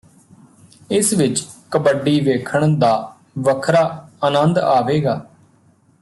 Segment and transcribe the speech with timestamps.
[0.91, 1.43] ਇਸ ਵਿਚ
[1.71, 2.93] ਕਬੱਡੀ ਵੇਖਣ ਦਾ
[3.39, 3.83] ਵੱਖਰਾ
[4.27, 5.13] ਅਨੰਦ ਆਵੇਗਾ